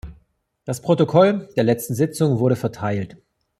[0.65, 3.17] Das Protokoll der letzten Sitzung wurde verteilt.